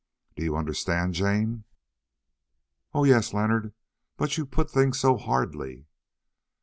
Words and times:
Do 0.35 0.43
you 0.43 0.55
understand, 0.57 1.13
Jane?" 1.13 1.63
"Oh! 2.91 3.03
yes, 3.03 3.35
Leonard, 3.35 3.71
but 4.17 4.35
you 4.35 4.47
put 4.47 4.71
things 4.71 4.99
so 4.99 5.15
hardly." 5.15 5.85